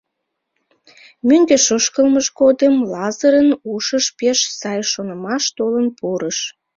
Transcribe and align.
Мӧҥгеш 1.27 1.65
ошкылмыж 1.75 2.27
годым 2.39 2.75
Лазырын 2.91 3.49
ушыш 3.73 4.05
пеш 4.17 4.39
сай 4.59 4.79
шонымаш 4.91 5.43
толын 5.57 5.87
пурыш. 5.97 6.37